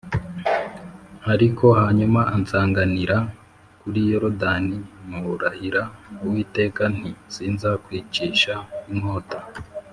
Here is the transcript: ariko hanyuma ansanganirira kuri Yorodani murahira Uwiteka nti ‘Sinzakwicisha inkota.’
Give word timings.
ariko 1.33 1.65
hanyuma 1.79 2.21
ansanganirira 2.35 3.17
kuri 3.81 3.99
Yorodani 4.11 4.77
murahira 5.09 5.83
Uwiteka 6.25 6.81
nti 6.95 7.11
‘Sinzakwicisha 7.33 8.53
inkota.’ 8.91 9.37